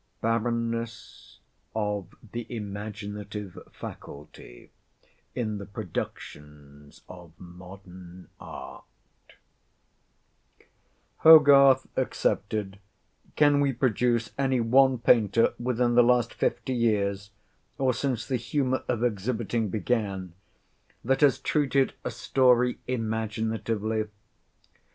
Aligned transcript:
BARRENNESS 0.21 1.37
OF 1.75 2.15
THE 2.31 2.47
IMAGINATIVE 2.49 3.59
FACULTY 3.71 4.71
IN 5.35 5.59
THE 5.59 5.67
PRODUCTIONS 5.67 7.01
OF 7.07 7.33
MODERN 7.39 8.27
ART 8.39 8.85
Hogarth 11.17 11.85
excepted, 11.95 12.79
can 13.35 13.59
we 13.61 13.71
produce 13.71 14.31
any 14.39 14.59
one 14.59 14.97
painter 14.97 15.53
within 15.59 15.93
the 15.93 16.01
last 16.01 16.33
fifty 16.33 16.73
years, 16.73 17.29
or 17.77 17.93
since 17.93 18.25
the 18.25 18.37
humour 18.37 18.83
of 18.87 19.03
exhibiting 19.03 19.69
began, 19.69 20.33
that 21.05 21.21
has 21.21 21.37
treated 21.37 21.93
a 22.03 22.09
story 22.09 22.79
imaginatively? 22.87 24.05